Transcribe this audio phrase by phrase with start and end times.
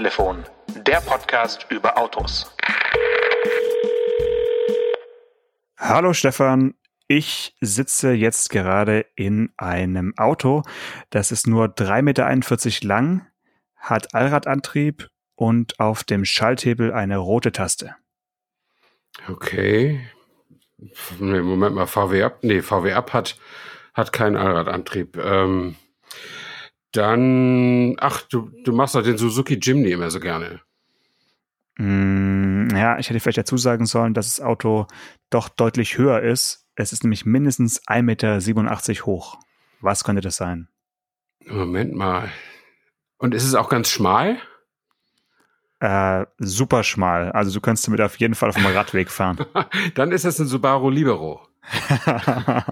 [0.00, 0.44] Autotelefon,
[0.86, 2.50] der Podcast über Autos.
[5.76, 6.72] Hallo Stefan,
[7.06, 10.62] ich sitze jetzt gerade in einem Auto,
[11.10, 13.26] das ist nur 3,41 Meter lang,
[13.76, 17.94] hat Allradantrieb und auf dem Schalthebel eine rote Taste.
[19.28, 20.00] Okay.
[21.18, 23.38] Nee, Moment mal, VW Up, nee, VW Up hat,
[23.92, 25.18] hat keinen Allradantrieb.
[25.18, 25.76] Ähm,
[26.92, 30.60] dann, ach, du, du machst doch den Suzuki Jimny immer so gerne.
[31.78, 34.86] Mm, ja, ich hätte vielleicht dazu sagen sollen, dass das Auto
[35.30, 36.66] doch deutlich höher ist.
[36.74, 39.38] Es ist nämlich mindestens 1,87 Meter hoch.
[39.80, 40.68] Was könnte das sein?
[41.46, 42.30] Moment mal.
[43.18, 44.38] Und ist es auch ganz schmal?
[45.80, 47.32] Äh, super schmal.
[47.32, 49.38] Also du kannst damit auf jeden Fall auf dem Radweg fahren.
[49.94, 51.46] Dann ist es ein Subaru Libero.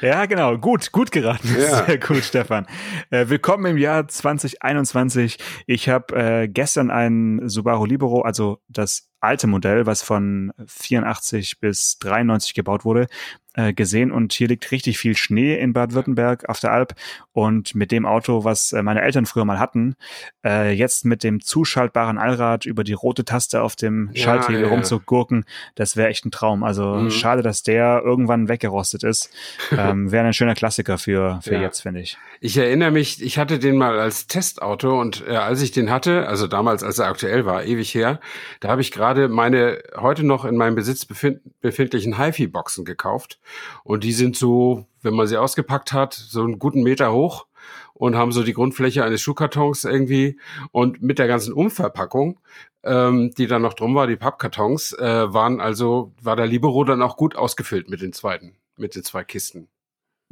[0.00, 0.58] ja, genau.
[0.58, 1.48] Gut, gut geraten.
[1.58, 1.84] Ja.
[1.84, 2.66] Sehr gut, Stefan.
[3.10, 5.38] Äh, willkommen im Jahr 2021.
[5.66, 11.98] Ich habe äh, gestern ein Subaru Libero, also das alte Modell, was von 84 bis
[12.00, 13.06] 93 gebaut wurde,
[13.54, 16.94] äh, gesehen und hier liegt richtig viel Schnee in Baden-Württemberg auf der Alp
[17.32, 19.96] und mit dem Auto, was äh, meine Eltern früher mal hatten,
[20.44, 24.68] äh, jetzt mit dem zuschaltbaren Allrad über die rote Taste auf dem ja, Schalthebel ja,
[24.68, 26.62] rumzugurken, das wäre echt ein Traum.
[26.62, 27.10] Also mhm.
[27.10, 29.30] schade, dass der irgendwann weggerostet ist.
[29.70, 31.62] Ähm, wäre ein schöner Klassiker für, für ja.
[31.62, 32.16] jetzt, finde ich.
[32.40, 36.26] Ich erinnere mich, ich hatte den mal als Testauto und äh, als ich den hatte,
[36.26, 38.20] also damals, als er aktuell war, ewig her,
[38.60, 43.38] da habe ich gerade meine heute noch in meinem Besitz befind befindlichen HiFi-Boxen gekauft
[43.84, 47.46] und die sind so, wenn man sie ausgepackt hat, so einen guten Meter hoch
[47.94, 50.38] und haben so die Grundfläche eines Schuhkartons irgendwie
[50.72, 52.40] und mit der ganzen Umverpackung,
[52.82, 57.02] ähm, die dann noch drum war, die Pappkartons, äh, waren also, war der Libero dann
[57.02, 59.68] auch gut ausgefüllt mit den zweiten, mit den zwei Kisten.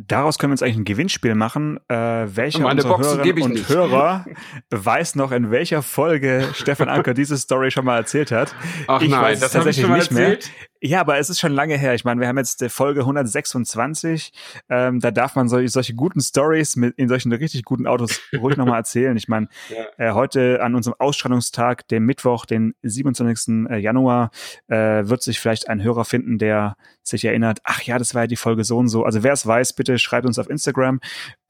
[0.06, 1.78] Daraus können wir uns eigentlich ein Gewinnspiel machen.
[1.88, 3.68] Äh, welcher Meine unserer Boxen Hörerinnen und nicht.
[3.68, 4.24] Hörer
[4.70, 8.54] weiß noch, in welcher Folge Stefan Anker diese Story schon mal erzählt hat?
[8.86, 10.50] Ach ich nein, weiß das tatsächlich nicht erzählt?
[10.50, 10.69] mehr.
[10.82, 11.94] Ja, aber es ist schon lange her.
[11.94, 14.32] Ich meine, wir haben jetzt die Folge 126.
[14.70, 18.56] Ähm, da darf man solche, solche guten Stories mit in solchen richtig guten Autos ruhig
[18.56, 19.14] nochmal erzählen.
[19.19, 19.48] Ich meine,
[19.98, 20.08] ja.
[20.08, 23.69] äh, heute an unserem Ausstrahlungstag, dem Mittwoch, den 27.
[23.69, 24.30] Äh, Januar,
[24.69, 28.26] äh, wird sich vielleicht ein Hörer finden, der sich erinnert, ach ja, das war ja
[28.26, 29.04] die Folge so und so.
[29.04, 31.00] Also wer es weiß, bitte schreibt uns auf Instagram.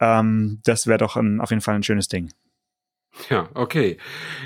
[0.00, 2.30] Ähm, das wäre doch ein, auf jeden Fall ein schönes Ding.
[3.28, 3.98] Ja, okay.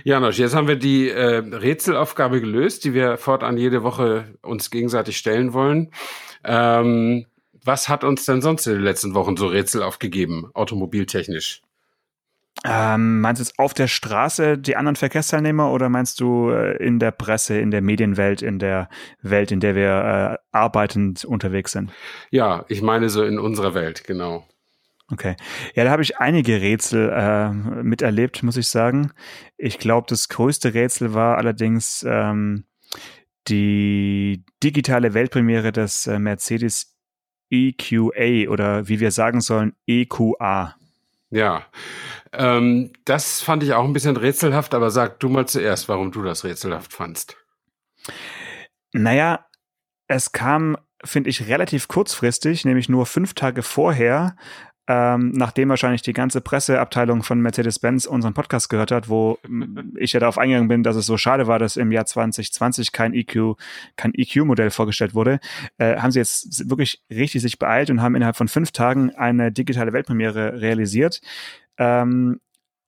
[0.05, 5.17] Janosch, jetzt haben wir die äh, Rätselaufgabe gelöst, die wir fortan jede Woche uns gegenseitig
[5.19, 5.93] stellen wollen.
[6.45, 7.27] Ähm,
[7.65, 11.63] was hat uns denn sonst in den letzten Wochen so Rätsel aufgegeben, automobiltechnisch?
[12.67, 16.99] Ähm, meinst du jetzt auf der Straße die anderen Verkehrsteilnehmer oder meinst du äh, in
[16.99, 18.89] der Presse, in der Medienwelt, in der
[19.21, 21.93] Welt, in der wir äh, arbeitend unterwegs sind?
[22.31, 24.47] Ja, ich meine so in unserer Welt, genau.
[25.13, 25.37] Okay.
[25.75, 29.13] Ja, da habe ich einige Rätsel äh, miterlebt, muss ich sagen.
[29.59, 32.65] Ich glaube, das größte Rätsel war allerdings ähm,
[33.49, 36.97] die digitale Weltpremiere des äh, Mercedes
[37.51, 40.75] EQA oder wie wir sagen sollen, EQA.
[41.29, 41.67] Ja,
[42.37, 46.23] ähm, das fand ich auch ein bisschen rätselhaft, aber sag du mal zuerst, warum du
[46.23, 47.37] das rätselhaft fandst.
[48.93, 49.47] Naja,
[50.09, 54.37] es kam, finde ich, relativ kurzfristig, nämlich nur fünf Tage vorher,
[54.87, 59.39] ähm, nachdem wahrscheinlich die ganze Presseabteilung von Mercedes-Benz unseren Podcast gehört hat, wo
[59.97, 63.15] ich ja darauf eingegangen bin, dass es so schade war, dass im Jahr 2020 kein
[63.15, 63.57] EQ,
[63.97, 65.41] kein EQ-Modell vorgestellt wurde,
[65.79, 69.51] äh, haben sie jetzt wirklich richtig sich beeilt und haben innerhalb von fünf Tagen eine
[69.53, 71.23] digitale Weltpremiere realisiert.
[71.79, 72.41] Ähm,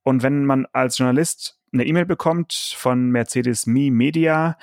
[0.03, 4.57] und wenn man als Journalist eine E-Mail bekommt von Mercedes Me Media,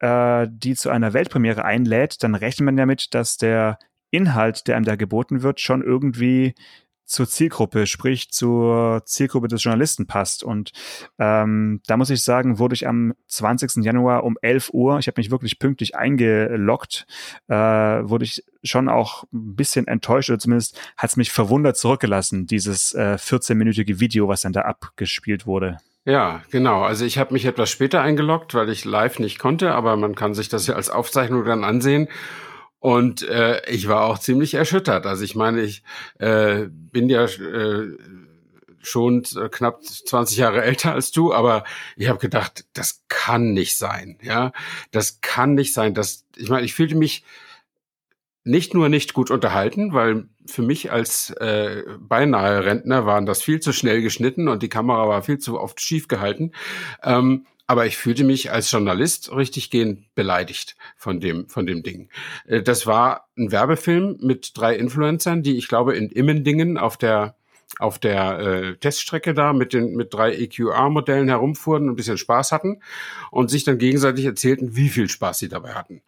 [0.00, 3.78] äh, die zu einer Weltpremiere einlädt, dann rechnet man damit, dass der
[4.10, 6.54] Inhalt, der einem da geboten wird, schon irgendwie
[7.06, 10.44] zur Zielgruppe, sprich zur Zielgruppe des Journalisten passt.
[10.44, 10.72] Und
[11.18, 13.84] ähm, da muss ich sagen, wurde ich am 20.
[13.84, 17.06] Januar um 11 Uhr, ich habe mich wirklich pünktlich eingeloggt,
[17.48, 22.46] äh, wurde ich schon auch ein bisschen enttäuscht oder zumindest hat es mich verwundert zurückgelassen,
[22.46, 25.78] dieses äh, 14-minütige Video, was dann da abgespielt wurde.
[26.04, 26.82] Ja, genau.
[26.82, 30.34] Also ich habe mich etwas später eingeloggt, weil ich live nicht konnte, aber man kann
[30.34, 32.08] sich das ja als Aufzeichnung dann ansehen.
[32.86, 35.06] Und äh, ich war auch ziemlich erschüttert.
[35.06, 35.82] Also ich meine, ich
[36.20, 37.96] äh, bin ja äh,
[38.80, 41.64] schon knapp 20 Jahre älter als du, aber
[41.96, 44.18] ich habe gedacht, das kann nicht sein.
[44.22, 44.52] Ja,
[44.92, 45.94] das kann nicht sein.
[45.94, 47.24] Das, ich meine, ich fühlte mich
[48.44, 53.58] nicht nur nicht gut unterhalten, weil für mich als äh, beinahe Rentner waren das viel
[53.58, 56.52] zu schnell geschnitten und die Kamera war viel zu oft schief gehalten.
[57.02, 62.08] Ähm, aber ich fühlte mich als Journalist richtig gehend beleidigt von dem, von dem Ding.
[62.46, 67.35] Äh, das war ein Werbefilm mit drei Influencern, die ich glaube in Immendingen auf der
[67.78, 72.80] auf der äh, Teststrecke da mit den mit drei EQA-Modellen herumfuhren, ein bisschen Spaß hatten
[73.30, 76.00] und sich dann gegenseitig erzählten, wie viel Spaß sie dabei hatten.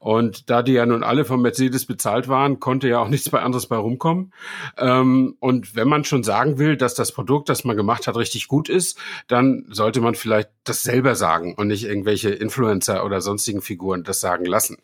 [0.00, 3.40] Und da die ja nun alle von Mercedes bezahlt waren, konnte ja auch nichts bei
[3.40, 4.32] anderes bei rumkommen.
[4.78, 8.48] Ähm, und wenn man schon sagen will, dass das Produkt, das man gemacht hat, richtig
[8.48, 8.98] gut ist,
[9.28, 14.20] dann sollte man vielleicht das selber sagen und nicht irgendwelche Influencer oder sonstigen Figuren das
[14.20, 14.78] sagen lassen.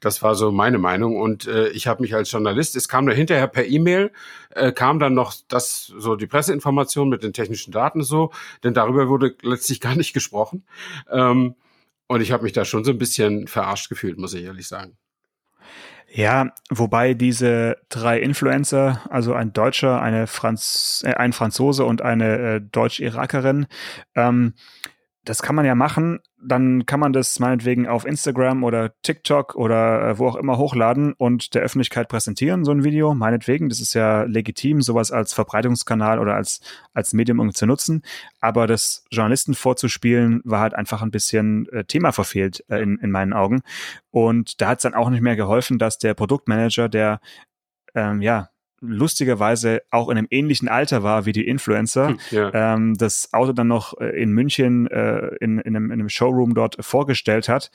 [0.00, 1.16] Das war so meine Meinung.
[1.16, 4.12] Und äh, ich habe mich als Journalist, es kam da hinterher per E-Mail,
[4.50, 8.32] äh, kam dann noch das so die Presseinformation mit den technischen Daten so,
[8.64, 10.64] denn darüber wurde letztlich gar nicht gesprochen.
[11.10, 11.54] Ähm,
[12.06, 14.96] und ich habe mich da schon so ein bisschen verarscht gefühlt, muss ich ehrlich sagen.
[16.12, 22.38] Ja, wobei diese drei Influencer, also ein Deutscher, eine Franz, äh, ein Franzose und eine
[22.38, 23.66] äh, Deutsch-Irakerin,
[24.16, 24.54] ähm,
[25.24, 26.20] das kann man ja machen.
[26.42, 31.12] Dann kann man das meinetwegen auf Instagram oder TikTok oder äh, wo auch immer hochladen
[31.12, 33.14] und der Öffentlichkeit präsentieren, so ein Video.
[33.14, 36.60] Meinetwegen, das ist ja legitim, sowas als Verbreitungskanal oder als,
[36.94, 38.02] als Medium irgendwie zu nutzen.
[38.40, 43.10] Aber das Journalisten vorzuspielen, war halt einfach ein bisschen äh, Thema verfehlt äh, in, in
[43.10, 43.60] meinen Augen.
[44.10, 47.20] Und da hat es dann auch nicht mehr geholfen, dass der Produktmanager, der
[47.94, 48.48] ähm, ja,
[48.80, 52.74] lustigerweise auch in einem ähnlichen Alter war wie die Influencer, hm, ja.
[52.74, 56.54] ähm, das Auto dann noch äh, in München äh, in, in, einem, in einem Showroom
[56.54, 57.70] dort vorgestellt hat.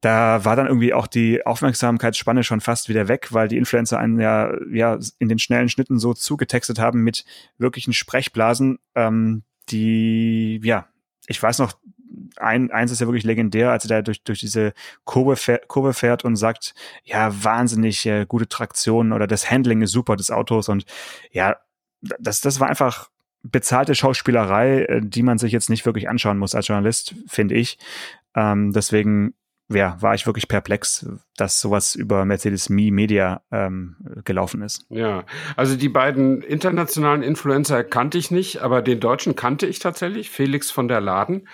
[0.00, 4.20] Da war dann irgendwie auch die Aufmerksamkeitsspanne schon fast wieder weg, weil die Influencer einen
[4.20, 7.24] ja, ja in den schnellen Schnitten so zugetextet haben mit
[7.56, 10.88] wirklichen Sprechblasen, ähm, die, ja,
[11.26, 11.78] ich weiß noch,
[12.36, 14.72] ein, eins ist ja wirklich legendär, als er da durch, durch diese
[15.04, 19.92] Kurve, fährt, Kurve fährt und sagt, ja, wahnsinnig äh, gute Traktion oder das Handling ist
[19.92, 20.84] super des Autos und
[21.30, 21.56] ja,
[22.00, 23.10] das, das war einfach
[23.42, 27.78] bezahlte Schauspielerei, äh, die man sich jetzt nicht wirklich anschauen muss als Journalist, finde ich.
[28.34, 29.34] Ähm, deswegen
[29.70, 31.06] ja, war ich wirklich perplex,
[31.36, 34.84] dass sowas über Mercedes Me Media ähm, gelaufen ist.
[34.90, 35.24] Ja,
[35.56, 40.70] also die beiden internationalen Influencer kannte ich nicht, aber den deutschen kannte ich tatsächlich, Felix
[40.70, 41.48] von der Laden.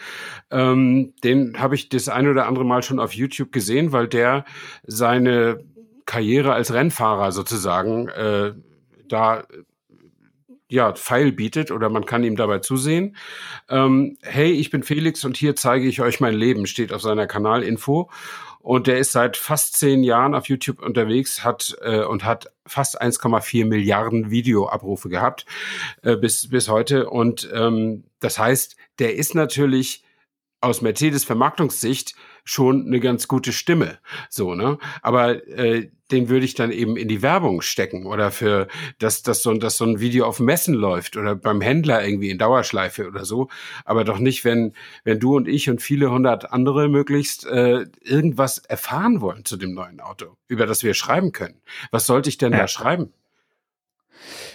[0.51, 4.45] Ähm, den habe ich das ein oder andere Mal schon auf YouTube gesehen, weil der
[4.85, 5.65] seine
[6.05, 8.55] Karriere als Rennfahrer sozusagen äh,
[9.09, 9.45] da
[10.71, 13.17] ja, Pfeil bietet oder man kann ihm dabei zusehen.
[13.69, 17.27] Ähm, hey, ich bin Felix und hier zeige ich euch mein Leben, steht auf seiner
[17.27, 18.11] Kanalinfo.
[18.61, 23.01] Und der ist seit fast zehn Jahren auf YouTube unterwegs, hat äh, und hat fast
[23.01, 25.47] 1,4 Milliarden Videoabrufe gehabt
[26.03, 27.09] äh, bis bis heute.
[27.09, 30.05] Und ähm, das heißt, der ist natürlich
[30.61, 32.15] aus Mercedes Vermarktungssicht
[32.45, 33.99] schon eine ganz gute Stimme.
[34.29, 34.79] So, ne?
[35.01, 38.69] Aber äh, den würde ich dann eben in die Werbung stecken oder für,
[38.99, 42.39] dass, dass, so, dass so ein Video auf Messen läuft oder beim Händler irgendwie in
[42.39, 43.49] Dauerschleife oder so.
[43.85, 44.75] Aber doch nicht, wenn,
[45.05, 49.75] wenn du und ich und viele hundert andere möglichst äh, irgendwas erfahren wollen zu dem
[49.75, 51.61] neuen Auto, über das wir schreiben können.
[51.91, 52.61] Was sollte ich denn ja.
[52.61, 53.13] da schreiben?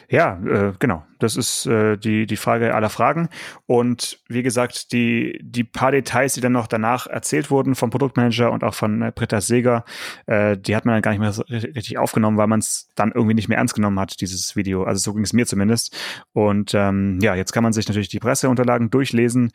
[0.10, 1.04] Ja, äh, genau.
[1.19, 3.30] Das ist äh, die, die Frage aller Fragen.
[3.66, 8.52] Und wie gesagt, die, die paar Details, die dann noch danach erzählt wurden vom Produktmanager
[8.52, 9.86] und auch von äh, Britta Seger,
[10.28, 13.12] äh, die hat man dann gar nicht mehr so richtig aufgenommen, weil man es dann
[13.12, 14.84] irgendwie nicht mehr ernst genommen hat, dieses Video.
[14.84, 15.96] Also so ging es mir zumindest.
[16.34, 19.52] Und ähm, ja, jetzt kann man sich natürlich die Presseunterlagen durchlesen.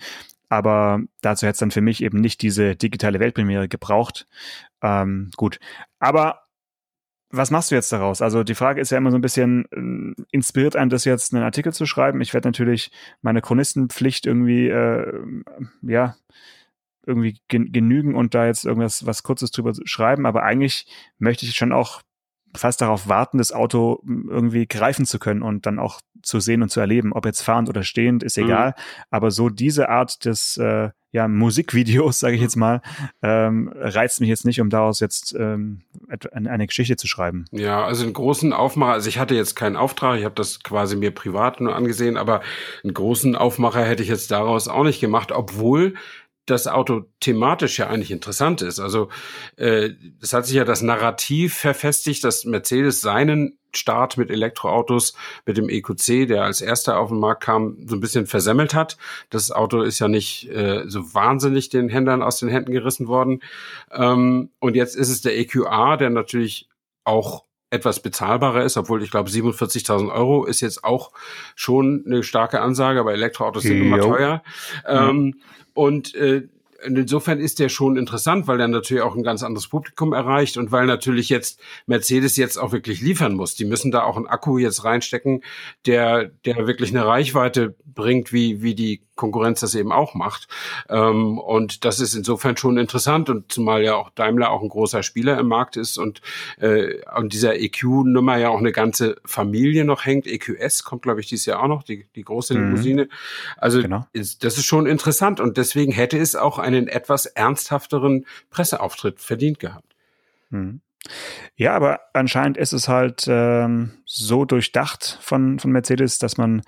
[0.48, 4.26] Aber dazu hätte es dann für mich eben nicht diese digitale Weltpremiere gebraucht.
[4.82, 5.60] Ähm, gut.
[6.00, 6.40] Aber
[7.30, 8.22] was machst du jetzt daraus?
[8.22, 11.44] Also die Frage ist ja immer so ein bisschen, äh, inspiriert einen das jetzt, einen
[11.44, 12.20] Artikel zu schreiben?
[12.20, 12.90] Ich werde natürlich
[13.22, 15.12] meine Chronistenpflicht irgendwie, äh,
[15.82, 16.16] ja,
[17.06, 20.86] irgendwie genügen und da jetzt irgendwas was Kurzes drüber schreiben, aber eigentlich
[21.18, 22.02] möchte ich schon auch
[22.54, 26.70] fast darauf warten, das Auto irgendwie greifen zu können und dann auch zu sehen und
[26.70, 27.12] zu erleben.
[27.12, 28.44] Ob jetzt fahrend oder stehend, ist mhm.
[28.44, 28.68] egal.
[28.70, 29.04] Mhm.
[29.10, 32.82] Aber so diese Art des äh, ja, Musikvideos, sage ich jetzt mal,
[33.22, 35.82] ähm, reizt mich jetzt nicht, um daraus jetzt ähm,
[36.32, 37.46] eine Geschichte zu schreiben.
[37.50, 40.96] Ja, also einen großen Aufmacher, also ich hatte jetzt keinen Auftrag, ich habe das quasi
[40.96, 42.42] mir privat nur angesehen, aber
[42.84, 45.94] einen großen Aufmacher hätte ich jetzt daraus auch nicht gemacht, obwohl
[46.50, 48.80] das Auto thematisch ja eigentlich interessant ist.
[48.80, 49.08] Also
[49.56, 49.90] äh,
[50.20, 55.14] es hat sich ja das Narrativ verfestigt, dass Mercedes seinen Start mit Elektroautos,
[55.46, 58.96] mit dem EQC, der als erster auf den Markt kam, so ein bisschen versemmelt hat.
[59.30, 63.42] Das Auto ist ja nicht äh, so wahnsinnig den Händlern aus den Händen gerissen worden.
[63.92, 66.68] Ähm, und jetzt ist es der EQA, der natürlich
[67.04, 71.12] auch etwas bezahlbarer ist, obwohl ich glaube 47.000 Euro ist jetzt auch
[71.54, 74.42] schon eine starke Ansage, aber Elektroautos sind immer teuer.
[74.86, 75.40] Ähm,
[75.72, 76.48] und äh,
[76.84, 80.72] insofern ist der schon interessant, weil er natürlich auch ein ganz anderes Publikum erreicht und
[80.72, 83.54] weil natürlich jetzt Mercedes jetzt auch wirklich liefern muss.
[83.54, 85.42] Die müssen da auch einen Akku jetzt reinstecken,
[85.86, 90.48] der, der wirklich eine Reichweite bringt, wie, wie die Konkurrenz das eben auch macht.
[90.88, 95.02] Ähm, und das ist insofern schon interessant und zumal ja auch Daimler auch ein großer
[95.02, 96.22] Spieler im Markt ist und
[96.58, 100.26] äh, an dieser EQ-Nummer ja auch eine ganze Familie noch hängt.
[100.26, 102.70] EQS kommt, glaube ich, dieses Jahr auch noch, die, die große mhm.
[102.70, 103.08] Limousine.
[103.58, 104.06] Also genau.
[104.14, 109.58] ist, das ist schon interessant und deswegen hätte es auch einen etwas ernsthafteren Presseauftritt verdient
[109.58, 109.94] gehabt.
[110.50, 110.80] Mhm.
[111.56, 116.62] Ja, aber anscheinend ist es halt ähm, so durchdacht von, von Mercedes, dass man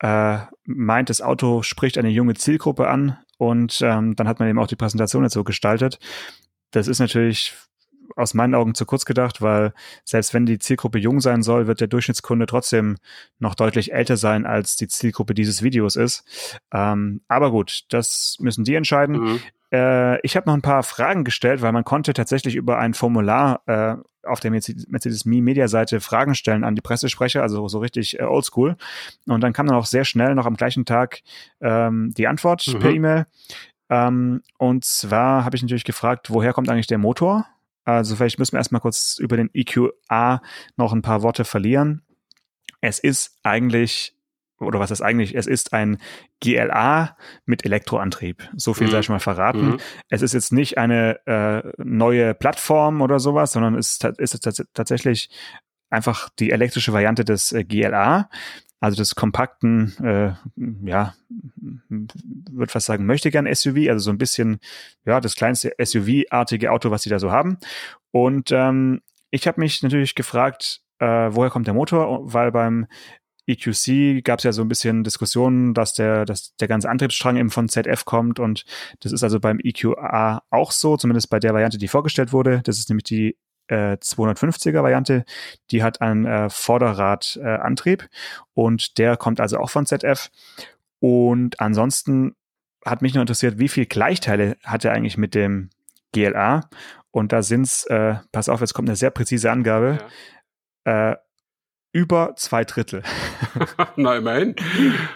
[0.00, 4.58] äh, meint, das Auto spricht eine junge Zielgruppe an und ähm, dann hat man eben
[4.58, 5.98] auch die Präsentation so gestaltet.
[6.70, 7.54] Das ist natürlich
[8.18, 9.72] aus meinen Augen zu kurz gedacht, weil
[10.04, 12.96] selbst wenn die Zielgruppe jung sein soll, wird der Durchschnittskunde trotzdem
[13.38, 16.60] noch deutlich älter sein, als die Zielgruppe dieses Videos ist.
[16.72, 19.20] Ähm, aber gut, das müssen die entscheiden.
[19.20, 19.40] Mhm.
[19.72, 23.62] Äh, ich habe noch ein paar Fragen gestellt, weil man konnte tatsächlich über ein Formular
[23.66, 28.18] äh, auf der Mercedes Me Media Seite Fragen stellen an die Pressesprecher, also so richtig
[28.18, 28.76] äh, oldschool.
[29.26, 31.20] Und dann kam dann auch sehr schnell noch am gleichen Tag
[31.60, 32.78] ähm, die Antwort mhm.
[32.80, 33.26] per E-Mail.
[33.90, 37.46] Ähm, und zwar habe ich natürlich gefragt, woher kommt eigentlich der Motor?
[37.88, 40.42] Also vielleicht müssen wir erstmal kurz über den EQA
[40.76, 42.02] noch ein paar Worte verlieren.
[42.80, 44.14] Es ist eigentlich
[44.60, 45.36] oder was ist eigentlich?
[45.36, 45.98] Es ist ein
[46.40, 47.16] GLA
[47.46, 48.48] mit Elektroantrieb.
[48.56, 48.90] So viel mhm.
[48.90, 49.66] sei schon mal verraten.
[49.70, 49.80] Mhm.
[50.08, 55.30] Es ist jetzt nicht eine äh, neue Plattform oder sowas, sondern es ist, ist tatsächlich
[55.90, 58.28] einfach die elektrische Variante des äh, GLA,
[58.80, 60.32] also des kompakten, äh,
[60.88, 61.14] ja,
[61.88, 64.60] würde fast sagen, möchte gern SUV, also so ein bisschen,
[65.04, 67.58] ja, das kleinste SUV-artige Auto, was sie da so haben.
[68.12, 72.32] Und ähm, ich habe mich natürlich gefragt, äh, woher kommt der Motor?
[72.32, 72.86] Weil beim
[73.48, 77.50] EQC gab es ja so ein bisschen Diskussionen, dass der, dass der ganze Antriebsstrang eben
[77.50, 78.64] von ZF kommt und
[79.00, 82.60] das ist also beim EQA auch so, zumindest bei der Variante, die vorgestellt wurde.
[82.64, 83.36] Das ist nämlich die
[83.68, 85.24] äh, 250er Variante,
[85.70, 88.06] die hat einen äh, Vorderradantrieb äh,
[88.54, 90.30] und der kommt also auch von ZF.
[91.00, 92.34] Und ansonsten
[92.84, 95.70] hat mich nur interessiert, wie viel Gleichteile hat er eigentlich mit dem
[96.12, 96.68] GLA?
[97.10, 99.98] Und da sind's, äh, pass auf, jetzt kommt eine sehr präzise Angabe.
[100.86, 101.10] Ja.
[101.12, 101.16] Äh,
[101.92, 103.02] über zwei Drittel.
[103.96, 104.54] Na, immerhin.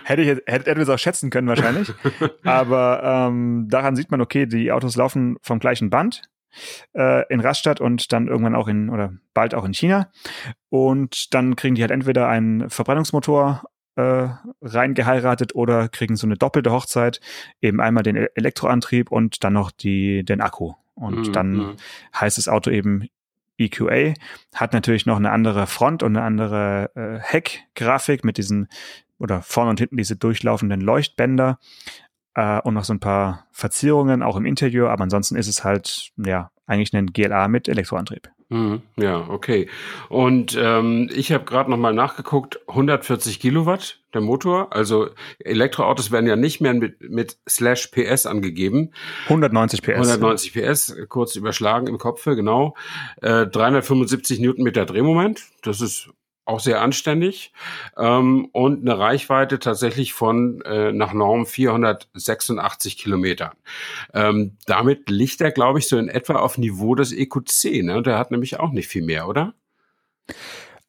[0.05, 1.93] hätte ich hätte, es auch schätzen können wahrscheinlich.
[2.45, 6.23] Aber ähm, daran sieht man, okay, die Autos laufen vom gleichen Band
[6.95, 10.11] äh, in Rastatt und dann irgendwann auch in oder bald auch in China.
[10.69, 13.65] Und dann kriegen die halt entweder einen Verbrennungsmotor
[13.97, 14.29] äh,
[14.63, 17.21] reingeheiratet oder kriegen so eine doppelte Hochzeit,
[17.61, 20.75] eben einmal den Elektroantrieb und dann noch die, den Akku.
[20.95, 21.33] Und mhm.
[21.33, 21.77] dann mhm.
[22.19, 23.09] heißt das Auto eben
[23.59, 24.15] EQA,
[24.55, 28.69] hat natürlich noch eine andere Front und eine andere äh, Heckgrafik mit diesen
[29.19, 31.59] oder vorne und hinten diese durchlaufenden Leuchtbänder
[32.35, 36.11] äh, und noch so ein paar Verzierungen auch im Interieur, aber ansonsten ist es halt
[36.17, 38.31] ja eigentlich ein GLA mit Elektroantrieb.
[38.53, 39.67] Mhm, ja, okay.
[40.11, 44.75] Und ähm, ich habe gerade nochmal nachgeguckt, 140 Kilowatt der Motor.
[44.75, 45.09] Also
[45.39, 48.93] Elektroautos werden ja nicht mehr mit, mit Slash PS angegeben.
[49.25, 49.89] 190 PS.
[50.11, 52.75] 190 PS, kurz überschlagen im Kopfe, genau.
[53.23, 55.43] Äh, 375 Newtonmeter Drehmoment.
[55.63, 56.11] Das ist
[56.45, 57.53] auch sehr anständig
[57.97, 63.53] ähm, und eine Reichweite tatsächlich von äh, nach Norm 486 Kilometern.
[64.13, 67.85] Ähm, damit liegt er, glaube ich, so in etwa auf Niveau des EQC.
[67.85, 68.03] Ne?
[68.03, 69.55] Der hat nämlich auch nicht viel mehr, oder?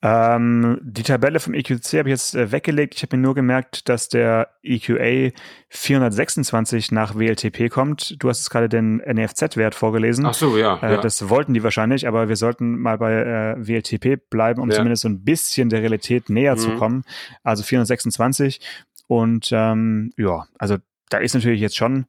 [0.06, 2.96] Ähm, die Tabelle vom EQC habe ich jetzt äh, weggelegt.
[2.96, 5.32] Ich habe mir nur gemerkt, dass der EQA
[5.70, 8.22] 426 nach WLTP kommt.
[8.22, 10.26] Du hast es gerade den NEFZ-Wert vorgelesen.
[10.26, 13.56] Ach so, ja, äh, ja, Das wollten die wahrscheinlich, aber wir sollten mal bei äh,
[13.66, 14.76] WLTP bleiben, um ja.
[14.76, 16.60] zumindest so ein bisschen der Realität näher mhm.
[16.60, 17.06] zu kommen.
[17.42, 18.60] Also 426.
[19.08, 22.08] Und ähm, ja, also da ist natürlich jetzt schon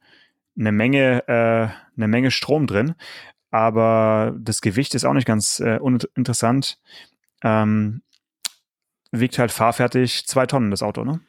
[0.59, 2.97] eine Menge, äh, eine Menge Strom drin.
[3.53, 6.81] Aber das Gewicht ist auch nicht ganz äh, uninteressant
[7.45, 8.03] ähm,
[9.13, 11.21] wiegt halt fahrfertig zwei Tonnen, das Auto, ne?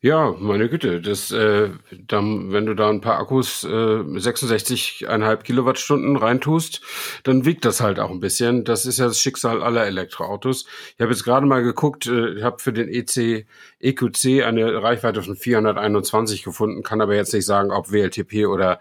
[0.00, 6.14] Ja, meine Güte, das, äh, dann, wenn du da ein paar Akkus äh, 66,5 Kilowattstunden
[6.14, 6.82] reintust,
[7.24, 8.62] dann wiegt das halt auch ein bisschen.
[8.64, 10.66] Das ist ja das Schicksal aller Elektroautos.
[10.94, 13.48] Ich habe jetzt gerade mal geguckt, äh, ich habe für den EC
[13.80, 18.80] EQC eine Reichweite von 421 gefunden, kann aber jetzt nicht sagen, ob WLTP oder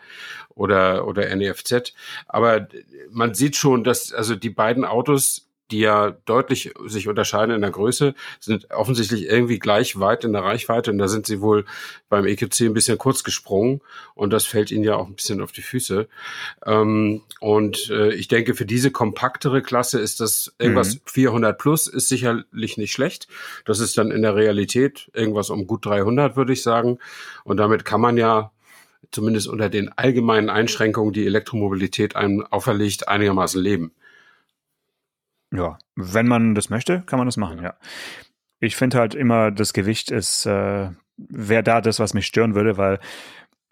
[0.54, 1.96] oder oder NEFZ.
[2.28, 2.68] Aber
[3.10, 7.72] man sieht schon, dass also die beiden Autos die ja deutlich sich unterscheiden in der
[7.72, 11.66] Größe, sind offensichtlich irgendwie gleich weit in der Reichweite und da sind sie wohl
[12.10, 13.82] beim EQC ein bisschen kurz gesprungen
[14.16, 16.08] und das fällt ihnen ja auch ein bisschen auf die Füße.
[16.66, 21.02] Ähm, und äh, ich denke, für diese kompaktere Klasse ist das irgendwas mhm.
[21.06, 23.28] 400 plus ist sicherlich nicht schlecht.
[23.66, 27.00] Das ist dann in der Realität irgendwas um gut 300, würde ich sagen.
[27.44, 28.52] Und damit kann man ja
[29.12, 33.92] zumindest unter den allgemeinen Einschränkungen, die Elektromobilität einem auferlegt, einigermaßen leben.
[35.54, 37.76] Ja, wenn man das möchte, kann man das machen, ja.
[38.60, 42.78] Ich finde halt immer, das Gewicht ist, äh, wäre da das, was mich stören würde,
[42.78, 43.00] weil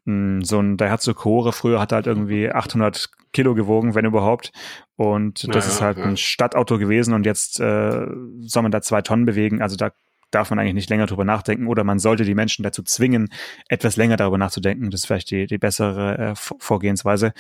[0.06, 4.52] mh, hm, so ein Daihatsu Core früher hat halt irgendwie 800 Kilo gewogen, wenn überhaupt.
[4.96, 6.06] Und das ja, ist halt ja.
[6.06, 8.08] ein Stadtauto gewesen und jetzt äh,
[8.42, 9.62] soll man da zwei Tonnen bewegen.
[9.62, 9.92] Also da
[10.32, 13.30] darf man eigentlich nicht länger drüber nachdenken oder man sollte die Menschen dazu zwingen,
[13.68, 14.90] etwas länger darüber nachzudenken.
[14.90, 17.34] Das ist vielleicht die, die bessere äh, Vorgehensweise.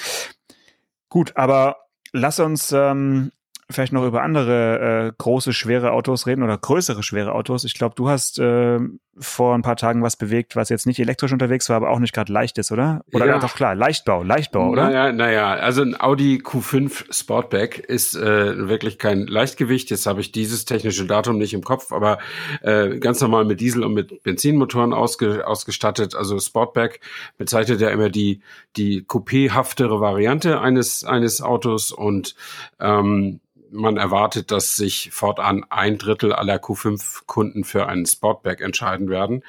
[1.10, 1.78] Gut, aber
[2.12, 3.32] lass uns ähm,
[3.70, 7.64] vielleicht noch über andere äh, große, schwere Autos reden oder größere, schwere Autos.
[7.64, 8.80] Ich glaube, du hast äh,
[9.18, 12.14] vor ein paar Tagen was bewegt, was jetzt nicht elektrisch unterwegs war, aber auch nicht
[12.14, 13.04] gerade leicht ist, oder?
[13.14, 13.40] Oder ja.
[13.40, 14.90] doch klar, Leichtbau, Leichtbau, oder?
[14.90, 19.90] Naja, naja, also ein Audi Q5 Sportback ist äh, wirklich kein Leichtgewicht.
[19.90, 22.20] Jetzt habe ich dieses technische Datum nicht im Kopf, aber
[22.62, 26.14] äh, ganz normal mit Diesel und mit Benzinmotoren ausge, ausgestattet.
[26.14, 27.00] Also Sportback
[27.38, 28.42] bezeichnet ja immer die,
[28.76, 32.36] die coupéhaftere Variante eines, eines Autos und
[32.80, 33.40] ähm,
[33.72, 39.44] man erwartet, dass sich fortan ein Drittel aller Q5-Kunden für einen Sportback entscheiden werden.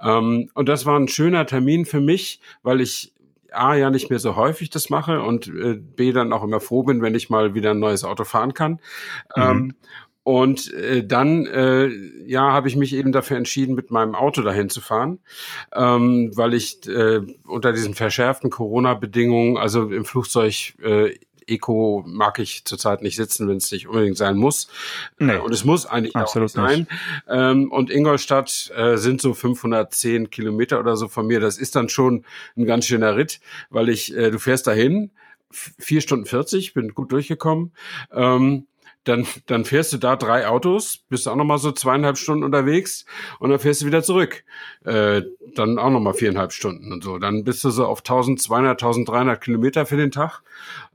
[0.00, 3.12] Ähm, und das war ein schöner Termin für mich, weil ich
[3.52, 6.82] A, ja nicht mehr so häufig das mache und äh, B, dann auch immer froh
[6.82, 8.80] bin, wenn ich mal wieder ein neues Auto fahren kann.
[9.34, 9.42] Mhm.
[9.42, 9.74] Ähm,
[10.26, 11.86] und äh, dann, äh,
[12.26, 15.20] ja, habe ich mich eben dafür entschieden, mit meinem Auto dahin zu fahren,
[15.72, 21.14] ähm, weil ich äh, unter diesen verschärften Corona-Bedingungen, also im Flugzeug äh,
[21.46, 24.68] Eco mag ich zurzeit nicht sitzen, wenn es nicht unbedingt sein muss.
[25.18, 25.36] Nee.
[25.36, 26.88] Und es muss eigentlich Absolut auch nicht sein.
[27.28, 31.40] Ähm, und Ingolstadt äh, sind so 510 Kilometer oder so von mir.
[31.40, 32.24] Das ist dann schon
[32.56, 35.10] ein ganz schöner Ritt, weil ich, äh, du fährst dahin,
[35.50, 37.72] vier Stunden 40, bin gut durchgekommen.
[38.12, 38.66] Ähm,
[39.06, 43.06] dann, dann fährst du da drei Autos, bist auch nochmal so zweieinhalb Stunden unterwegs
[43.38, 44.44] und dann fährst du wieder zurück.
[44.84, 45.22] Äh,
[45.54, 47.18] dann auch nochmal viereinhalb Stunden und so.
[47.18, 50.42] Dann bist du so auf 1200, 1300 Kilometer für den Tag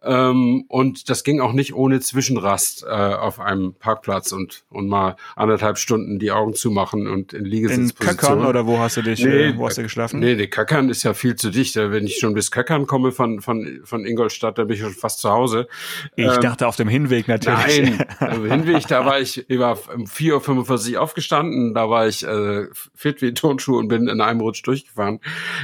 [0.03, 5.15] ähm, und das ging auch nicht ohne Zwischenrast äh, auf einem Parkplatz und, und mal
[5.35, 8.09] anderthalb Stunden die Augen zumachen und in Liegesitzposition.
[8.09, 10.19] In Kackern oder wo hast du dich, nee, äh, wo hast du geschlafen?
[10.19, 11.75] Nee, nee, Kackern ist ja viel zu dicht.
[11.75, 15.19] Wenn ich schon bis Kackern komme von, von, von Ingolstadt, dann bin ich schon fast
[15.19, 15.67] zu Hause.
[16.15, 17.81] Ich ähm, dachte auf dem Hinweg natürlich.
[17.81, 23.33] Nein, Hinweg, da war ich über 4.45 Uhr aufgestanden, da war ich äh, fit wie
[23.33, 25.19] Turnschuh und bin in einem Rutsch durchgefahren.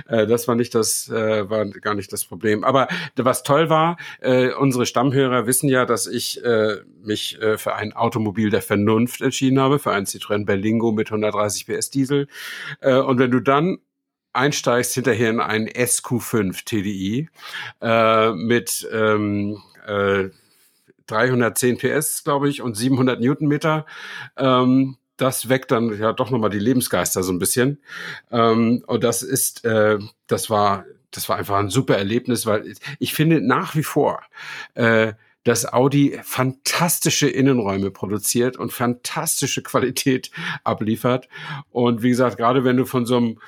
[0.07, 2.63] Äh, das war nicht das, äh, war gar nicht das Problem.
[2.63, 7.75] Aber was toll war, äh, unsere Stammhörer wissen ja, dass ich äh, mich äh, für
[7.75, 12.27] ein Automobil der Vernunft entschieden habe, für einen Citroën Berlingo mit 130 PS Diesel.
[12.81, 13.79] Äh, und wenn du dann
[14.33, 17.29] einsteigst hinterher in einen SQ5 TDI
[17.81, 20.29] äh, mit ähm, äh,
[21.07, 23.85] 310 PS, glaube ich, und 700 Newtonmeter.
[24.37, 27.81] Ähm, das weckt dann ja doch nochmal die Lebensgeister so ein bisschen.
[28.31, 33.13] Ähm, und das ist, äh, das war das war einfach ein super Erlebnis, weil ich
[33.13, 34.21] finde nach wie vor,
[34.75, 40.29] äh, dass Audi fantastische Innenräume produziert und fantastische Qualität
[40.63, 41.29] abliefert.
[41.71, 43.39] Und wie gesagt, gerade wenn du von so einem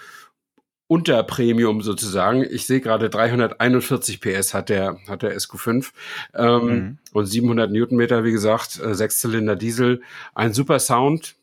[0.90, 2.44] Unterpremium sozusagen.
[2.50, 5.92] Ich sehe gerade 341 PS hat der hat der SQ5
[6.34, 6.98] ähm, mhm.
[7.14, 10.02] und 700 Newtonmeter, wie gesagt, äh, Sechszylinder Diesel,
[10.34, 11.36] ein super Sound.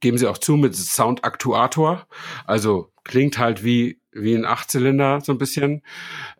[0.00, 2.06] Geben Sie auch zu mit Soundaktuator,
[2.46, 5.82] also klingt halt wie wie ein Achtzylinder so ein bisschen.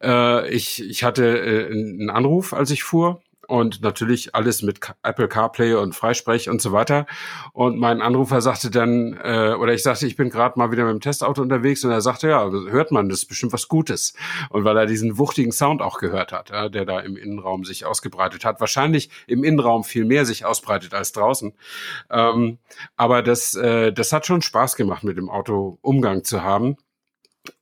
[0.02, 5.26] Äh, ich, ich hatte äh, einen Anruf, als ich fuhr und natürlich alles mit Apple
[5.26, 7.06] CarPlay und Freisprech und so weiter.
[7.52, 10.92] Und mein Anrufer sagte dann, äh, oder ich sagte, ich bin gerade mal wieder mit
[10.92, 14.14] dem Testauto unterwegs und er sagte, ja, hört man, das ist bestimmt was Gutes.
[14.50, 17.84] Und weil er diesen wuchtigen Sound auch gehört hat, ja, der da im Innenraum sich
[17.84, 21.52] ausgebreitet hat, wahrscheinlich im Innenraum viel mehr sich ausbreitet als draußen.
[22.08, 22.58] Ähm,
[22.96, 26.76] aber das, äh, das hat schon Spaß gemacht, mit dem Auto Umgang zu haben.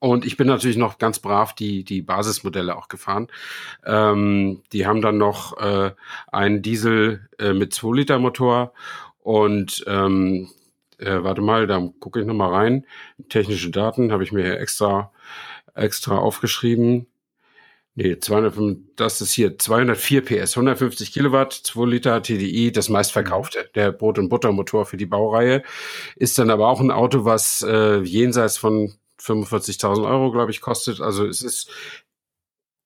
[0.01, 3.29] Und ich bin natürlich noch ganz brav die, die Basismodelle auch gefahren.
[3.85, 5.93] Ähm, die haben dann noch äh,
[6.33, 8.73] einen Diesel äh, mit 2-Liter-Motor
[9.23, 10.49] und ähm,
[10.99, 12.87] äh, warte mal, da gucke ich noch mal rein.
[13.29, 15.13] Technische Daten habe ich mir hier extra,
[15.75, 17.07] extra aufgeschrieben.
[17.95, 23.71] Nee, 205, das ist hier 204 PS, 150 Kilowatt, 2 Liter TDI, das meistverkaufte.
[23.75, 25.65] Der Brot- und Buttermotor für die Baureihe
[26.15, 31.01] ist dann aber auch ein Auto, was äh, jenseits von 45.000 Euro, glaube ich, kostet.
[31.01, 31.71] Also es ist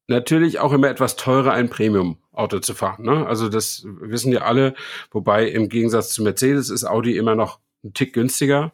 [0.08, 3.04] natürlich auch immer etwas teurer, ein Premium-Auto zu fahren.
[3.04, 3.26] Ne?
[3.26, 4.74] Also das wissen ja alle.
[5.10, 8.72] Wobei im Gegensatz zu Mercedes ist Audi immer noch ein Tick günstiger,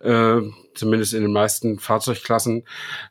[0.00, 0.40] äh,
[0.74, 2.64] zumindest in den meisten Fahrzeugklassen.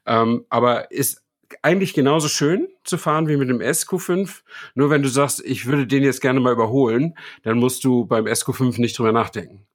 [0.05, 1.23] Ähm, aber ist
[1.61, 4.41] eigentlich genauso schön zu fahren wie mit dem SQ5.
[4.75, 8.25] Nur wenn du sagst, ich würde den jetzt gerne mal überholen, dann musst du beim
[8.25, 9.65] SQ5 nicht drüber nachdenken,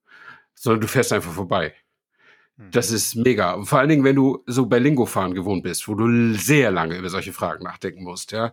[0.54, 1.74] sondern du fährst einfach vorbei.
[2.70, 3.52] Das ist mega.
[3.52, 6.70] Und vor allen Dingen, wenn du so bei Lingo fahren gewohnt bist, wo du sehr
[6.70, 8.52] lange über solche Fragen nachdenken musst, ja.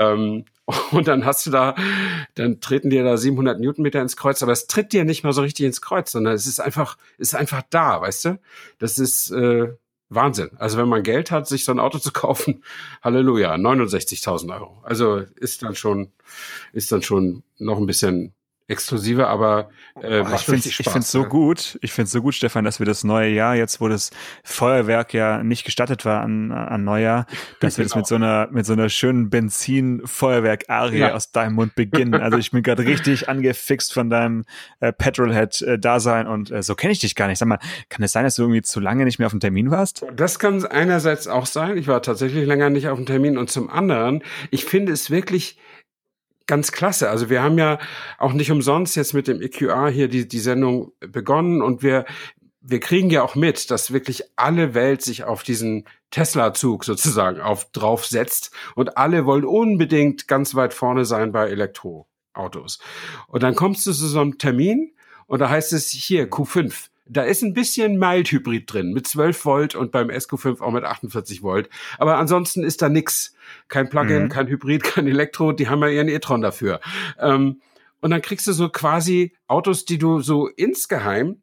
[0.00, 0.44] Ähm,
[0.92, 1.74] und dann hast du da,
[2.34, 5.42] dann treten dir da 700 Newtonmeter ins Kreuz, aber es tritt dir nicht mal so
[5.42, 8.40] richtig ins Kreuz, sondern es ist einfach, ist einfach da, weißt du?
[8.78, 9.68] Das ist äh,
[10.08, 10.50] Wahnsinn.
[10.58, 12.62] Also wenn man Geld hat, sich so ein Auto zu kaufen,
[13.02, 14.78] Halleluja, 69.000 Euro.
[14.82, 16.12] Also ist dann schon,
[16.72, 18.32] ist dann schon noch ein bisschen
[18.68, 19.70] exklusiver, aber
[20.00, 22.86] äh, oh, ich finde ich finde so gut, ich finde so gut, Stefan, dass wir
[22.86, 24.10] das neue Jahr jetzt, wo das
[24.44, 27.26] Feuerwerk ja nicht gestattet war an, an Neujahr,
[27.60, 27.94] dass wir genau.
[27.94, 31.14] das mit so einer mit so einer schönen Benzin-Feuerwerk-Arie ja.
[31.14, 32.14] aus deinem Mund beginnen.
[32.14, 34.44] Also ich bin gerade richtig angefixt von deinem
[34.80, 37.38] äh, Petrolhead-Dasein und äh, so kenne ich dich gar nicht.
[37.38, 39.70] Sag mal, kann es sein, dass du irgendwie zu lange nicht mehr auf dem Termin
[39.70, 40.04] warst?
[40.14, 41.76] Das kann einerseits auch sein.
[41.76, 45.58] Ich war tatsächlich länger nicht auf dem Termin und zum anderen, ich finde es wirklich
[46.46, 47.10] ganz klasse.
[47.10, 47.78] Also wir haben ja
[48.18, 52.04] auch nicht umsonst jetzt mit dem EQA hier die, die Sendung begonnen und wir,
[52.60, 57.70] wir kriegen ja auch mit, dass wirklich alle Welt sich auf diesen Tesla-Zug sozusagen auf,
[57.72, 62.78] drauf setzt und alle wollen unbedingt ganz weit vorne sein bei Elektroautos.
[63.26, 64.92] Und dann kommst du zu so einem Termin
[65.26, 69.74] und da heißt es hier Q5 da ist ein bisschen Mild-Hybrid drin mit 12 Volt
[69.74, 71.68] und beim SQ5 auch mit 48 Volt.
[71.98, 73.34] Aber ansonsten ist da nix.
[73.68, 74.28] Kein Plugin, mhm.
[74.28, 75.52] kein Hybrid, kein Elektro.
[75.52, 76.80] Die haben ja ihren e-tron dafür.
[77.18, 77.60] Ähm,
[78.00, 81.42] und dann kriegst du so quasi Autos, die du so insgeheim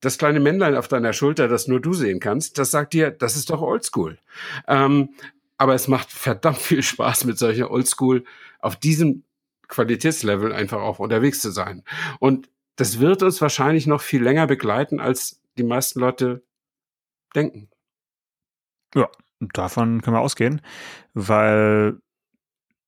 [0.00, 3.34] das kleine Männlein auf deiner Schulter, das nur du sehen kannst, das sagt dir, das
[3.34, 4.18] ist doch Oldschool.
[4.68, 5.10] Ähm,
[5.56, 8.24] aber es macht verdammt viel Spaß, mit solchen Oldschool
[8.60, 9.24] auf diesem
[9.68, 11.82] Qualitätslevel einfach auch unterwegs zu sein.
[12.20, 16.42] Und das wird uns wahrscheinlich noch viel länger begleiten, als die meisten Leute
[17.34, 17.68] denken.
[18.94, 19.08] Ja,
[19.40, 20.60] davon können wir ausgehen,
[21.14, 21.98] weil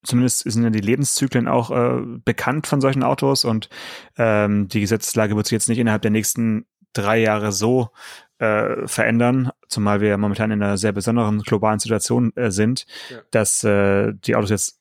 [0.03, 3.69] zumindest sind ja die Lebenszyklen auch äh, bekannt von solchen Autos und
[4.17, 7.91] ähm, die Gesetzeslage wird sich jetzt nicht innerhalb der nächsten drei Jahre so
[8.39, 13.19] äh, verändern, zumal wir momentan in einer sehr besonderen globalen Situation äh, sind, ja.
[13.31, 14.78] dass äh, die Autos jetzt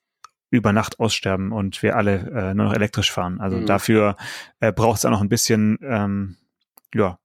[0.50, 3.40] über Nacht aussterben und wir alle äh, nur noch elektrisch fahren.
[3.42, 3.66] Also mhm.
[3.66, 4.16] dafür
[4.60, 6.38] äh, braucht es auch noch ein bisschen ähm,
[6.94, 7.20] ja,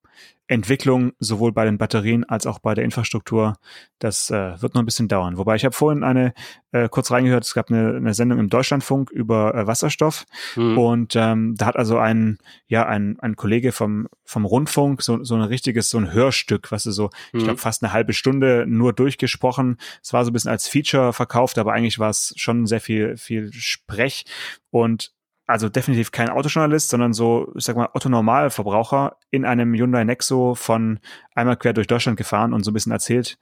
[0.49, 3.55] Entwicklung sowohl bei den Batterien als auch bei der Infrastruktur.
[3.99, 5.39] Das äh, wird noch ein bisschen dauern.
[5.39, 6.35] Wobei ich habe vorhin eine
[6.73, 10.25] äh, kurz reingehört, es gab eine, eine Sendung im Deutschlandfunk über äh, Wasserstoff
[10.57, 10.79] mhm.
[10.79, 15.35] und ähm, da hat also ein ja ein, ein Kollege vom vom Rundfunk so so
[15.37, 17.39] ein richtiges so ein Hörstück, was ist so mhm.
[17.39, 19.79] ich glaube fast eine halbe Stunde nur durchgesprochen.
[20.03, 23.17] Es war so ein bisschen als Feature verkauft, aber eigentlich war es schon sehr viel
[23.17, 24.25] viel Sprech
[24.71, 25.13] und
[25.47, 31.01] also definitiv kein Autojournalist, sondern so, ich sag mal, Otto-Normalverbraucher in einem Hyundai Nexo von
[31.35, 33.39] einmal quer durch Deutschland gefahren und so ein bisschen erzählt.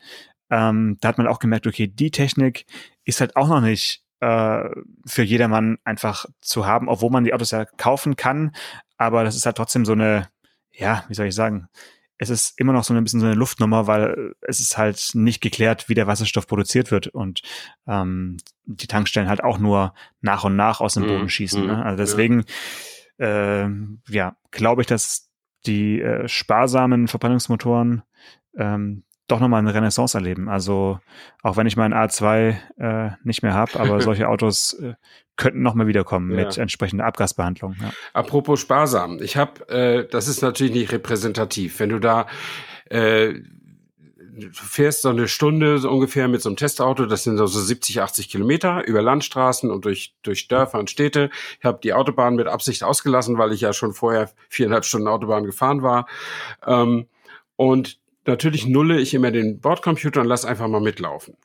[0.51, 2.67] Ähm, da hat man auch gemerkt, okay, die Technik
[3.05, 4.69] ist halt auch noch nicht äh,
[5.07, 8.53] für jedermann einfach zu haben, obwohl man die Autos ja kaufen kann.
[8.97, 10.29] Aber das ist halt trotzdem so eine,
[10.73, 11.69] ja, wie soll ich sagen,
[12.21, 15.41] es ist immer noch so ein bisschen so eine Luftnummer, weil es ist halt nicht
[15.41, 17.41] geklärt, wie der Wasserstoff produziert wird und
[17.87, 21.65] ähm, die Tankstellen halt auch nur nach und nach aus dem Boden mm, schießen.
[21.65, 21.83] Mm, ne?
[21.83, 22.45] Also deswegen,
[23.19, 23.71] ja, äh,
[24.11, 25.31] ja glaube ich, dass
[25.65, 28.03] die äh, sparsamen Verbrennungsmotoren
[28.55, 30.49] ähm, doch nochmal eine Renaissance erleben.
[30.49, 30.99] Also
[31.43, 34.95] auch wenn ich meinen A2 äh, nicht mehr habe, aber solche Autos äh,
[35.37, 36.45] könnten nochmal wiederkommen ja.
[36.45, 37.77] mit entsprechender Abgasbehandlung.
[37.81, 37.93] Ja.
[38.13, 42.27] Apropos sparsam, ich habe, äh, das ist natürlich nicht repräsentativ, wenn du da
[42.87, 43.35] äh,
[44.41, 48.01] du fährst so eine Stunde so ungefähr mit so einem Testauto, das sind so 70,
[48.01, 51.31] 80 Kilometer über Landstraßen und durch, durch Dörfer und Städte.
[51.59, 55.45] Ich habe die Autobahn mit Absicht ausgelassen, weil ich ja schon vorher viereinhalb Stunden Autobahn
[55.45, 56.07] gefahren war.
[56.67, 57.07] Ähm,
[57.57, 61.37] und natürlich nulle ich immer den Bordcomputer und lass einfach mal mitlaufen.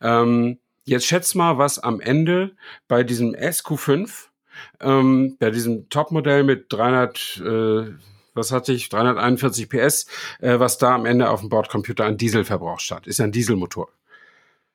[0.00, 2.56] Ähm, jetzt schätz mal, was am Ende
[2.88, 4.28] bei diesem SQ5,
[4.80, 7.92] ähm, bei diesem Topmodell mit 300, äh,
[8.34, 10.06] was hatte ich, 341 PS,
[10.40, 13.06] äh, was da am Ende auf dem Bordcomputer an Dieselverbrauch statt.
[13.06, 13.88] Ist ja ein Dieselmotor.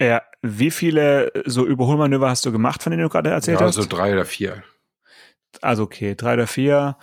[0.02, 3.78] Ja, wie viele so Überholmanöver hast du gemacht, von denen du gerade erzählt ja, hast?
[3.78, 4.64] Also drei oder vier.
[5.62, 6.98] Also okay, drei oder vier.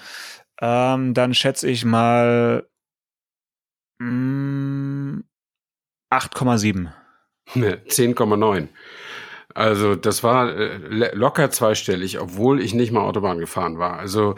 [0.61, 2.67] Ähm, dann schätze ich mal
[4.01, 6.93] 8,7.
[7.55, 8.69] Ne, 10,9.
[9.55, 13.99] Also das war äh, locker zweistellig, obwohl ich nicht mal Autobahn gefahren war.
[13.99, 14.35] Also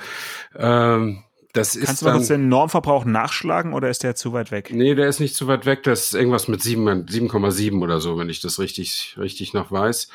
[0.54, 4.70] ähm, das ist Kannst du mal den Normverbrauch nachschlagen oder ist der zu weit weg?
[4.72, 5.82] Nee, der ist nicht zu weit weg.
[5.82, 10.08] Das ist irgendwas mit 7,7 oder so, wenn ich das richtig, richtig noch weiß.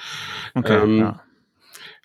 [0.54, 1.22] Okay, ähm, ja.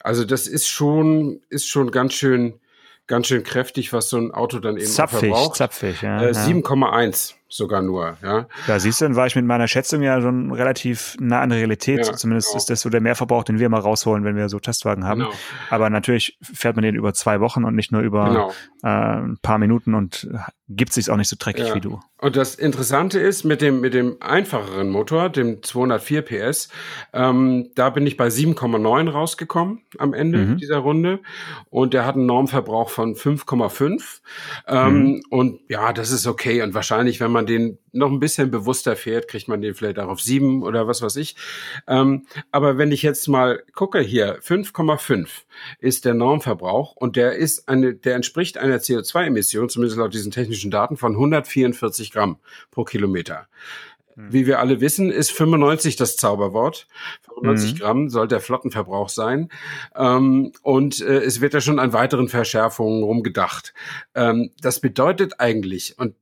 [0.01, 2.61] Also das ist schon, ist schon ganz schön,
[3.09, 5.57] ganz schön kräftig, was so ein Auto dann eben zapfig, verbraucht.
[5.57, 6.23] Zapfig, ja.
[6.23, 7.35] Äh, 7,1.
[7.49, 8.47] Sogar nur, ja.
[8.67, 11.59] Da siehst du, dann war ich mit meiner Schätzung ja schon relativ nah an der
[11.59, 12.07] Realität.
[12.07, 12.57] Ja, Zumindest genau.
[12.59, 15.21] ist das so der Mehrverbrauch, den wir mal rausholen, wenn wir so Testwagen haben.
[15.21, 15.33] Genau.
[15.71, 18.53] Aber natürlich fährt man den über zwei Wochen und nicht nur über Genau.
[18.83, 18.89] äh,
[19.23, 20.29] ein paar Minuten und
[20.69, 21.75] gibt sich auch nicht so dreckig Ja.
[21.75, 21.99] wie du.
[22.21, 26.69] Und das Interessante ist, mit dem, mit dem einfacheren Motor, dem 204 PS,
[27.15, 30.57] ähm, da bin ich bei 7,9 rausgekommen am Ende Mhm.
[30.59, 31.21] dieser Runde.
[31.71, 34.21] Und der hat einen Normverbrauch von 5,5.
[34.67, 35.23] Ähm, Mhm.
[35.31, 36.61] Und ja, das ist okay.
[36.63, 40.09] Und wahrscheinlich, wenn man den noch ein bisschen bewusster fährt, kriegt man den vielleicht auch
[40.09, 41.37] auf 7 oder was weiß ich.
[41.87, 45.29] Ähm, aber wenn ich jetzt mal gucke hier, 5,5
[45.79, 50.71] ist der Normverbrauch und der ist eine, der entspricht einer CO2-Emission, zumindest laut diesen technischen
[50.71, 52.39] Daten, von 144 Gramm
[52.71, 53.49] pro Kilometer.
[54.21, 56.89] Wie wir alle wissen, ist 95 das Zauberwort.
[57.29, 57.79] 95 Mhm.
[57.79, 59.49] Gramm soll der Flottenverbrauch sein.
[59.95, 63.75] Ähm, und äh, es wird ja schon an weiteren Verschärfungen rumgedacht.
[64.17, 66.17] Ähm, das bedeutet eigentlich, und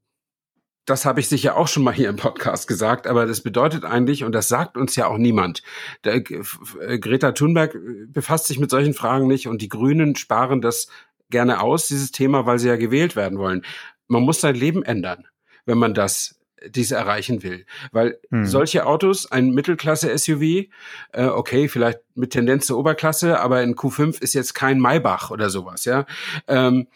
[0.87, 4.25] das habe ich sicher auch schon mal hier im Podcast gesagt, aber das bedeutet eigentlich,
[4.25, 5.63] und das sagt uns ja auch niemand,
[6.05, 10.61] der, äh, Greta Thunberg äh, befasst sich mit solchen Fragen nicht und die Grünen sparen
[10.61, 10.87] das
[11.29, 13.65] gerne aus, dieses Thema, weil sie ja gewählt werden wollen.
[14.07, 15.27] Man muss sein Leben ändern,
[15.65, 17.67] wenn man das dies erreichen will.
[17.91, 18.47] Weil Hm.
[18.47, 20.69] solche Autos, ein Mittelklasse-SUV,
[21.13, 25.51] äh, okay, vielleicht mit Tendenz zur Oberklasse, aber ein Q5 ist jetzt kein Maybach oder
[25.51, 26.07] sowas, ja.
[26.47, 26.87] Ähm,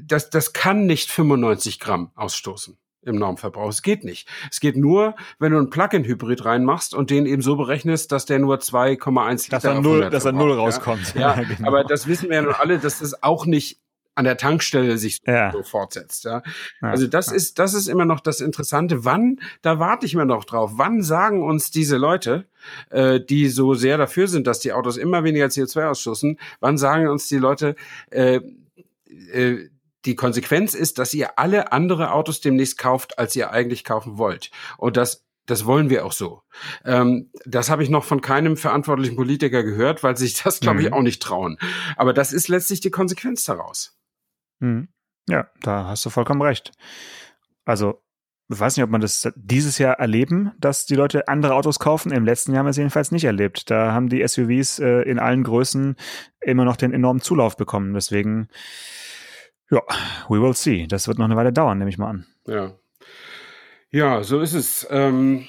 [0.00, 3.68] das, das kann nicht 95 Gramm ausstoßen im Normverbrauch.
[3.68, 4.28] Es geht nicht.
[4.50, 8.38] Es geht nur, wenn du einen Plug-in-Hybrid reinmachst und den eben so berechnest, dass der
[8.38, 11.14] nur 2,1 Liter Dass er null, 100 dass er null rauskommt.
[11.14, 11.68] Ja, ja genau.
[11.68, 13.80] aber das wissen wir ja nun alle, dass das auch nicht
[14.16, 15.52] an der Tankstelle sich so, Ja.
[15.52, 16.24] so fortsetzt.
[16.24, 16.42] Ja.
[16.80, 19.04] Also das ist, das ist immer noch das Interessante.
[19.04, 22.46] Wann, da warte ich immer noch drauf, wann sagen uns diese Leute,
[22.90, 27.08] äh, die so sehr dafür sind, dass die Autos immer weniger CO2 ausstoßen, wann sagen
[27.08, 27.76] uns die Leute,
[28.10, 28.40] äh,
[29.32, 29.68] äh,
[30.06, 34.50] die Konsequenz ist, dass ihr alle andere Autos demnächst kauft, als ihr eigentlich kaufen wollt.
[34.78, 36.42] Und das das wollen wir auch so.
[36.84, 40.88] Ähm, das habe ich noch von keinem verantwortlichen Politiker gehört, weil sich das, glaube ich,
[40.88, 40.92] Mhm.
[40.94, 41.56] auch nicht trauen.
[41.96, 43.96] Aber das ist letztlich die Konsequenz daraus.
[44.58, 44.88] Mhm.
[45.28, 46.72] Ja, da hast du vollkommen recht.
[47.64, 48.02] Also,
[48.48, 52.10] ich weiß nicht, ob man das dieses Jahr erleben, dass die Leute andere Autos kaufen.
[52.10, 53.70] Im letzten Jahr haben wir es jedenfalls nicht erlebt.
[53.70, 55.94] Da haben die SUVs äh, in allen Größen
[56.40, 57.94] immer noch den enormen Zulauf bekommen.
[57.94, 58.48] Deswegen,
[59.70, 59.80] ja,
[60.28, 60.86] we will see.
[60.86, 62.26] Das wird noch eine Weile dauern, nehme ich mal an.
[62.46, 62.72] Ja.
[63.90, 64.86] Ja, so ist es.
[64.90, 65.46] Ähm,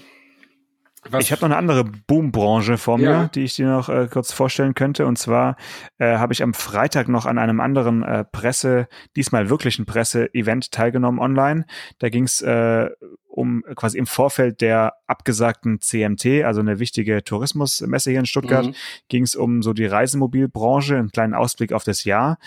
[1.19, 3.27] Ich habe noch eine andere Boombranche vor mir, Ja.
[3.27, 5.05] die ich dir noch äh, kurz vorstellen könnte.
[5.05, 5.55] Und zwar
[5.99, 11.19] äh, habe ich am Freitag noch an einem anderen äh, Presse, diesmal wirklichen Presse-Event teilgenommen
[11.19, 11.65] online.
[11.99, 12.89] Da ging es äh,
[13.27, 18.75] um quasi im Vorfeld der abgesagten CMT, also eine wichtige Tourismusmesse hier in Stuttgart, Mhm.
[19.09, 22.37] ging es um so die Reisemobilbranche, einen kleinen Ausblick auf das Jahr.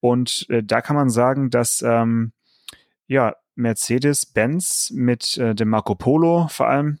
[0.00, 2.32] Und äh, da kann man sagen, dass ähm,
[3.06, 6.98] ja Mercedes-Benz mit äh, dem Marco Polo vor allem